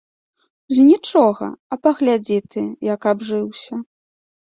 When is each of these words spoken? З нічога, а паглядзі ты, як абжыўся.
З 0.77 0.85
нічога, 0.91 1.49
а 1.75 1.77
паглядзі 1.87 2.37
ты, 2.55 2.63
як 2.93 3.01
абжыўся. 3.13 3.75